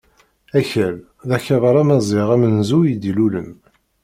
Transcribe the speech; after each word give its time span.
Akal, 0.59 0.95
d 1.27 1.29
akabar 1.37 1.75
amaziɣ 1.81 2.27
amenzu 2.35 2.79
i 2.83 2.93
d-ilulen. 3.01 3.51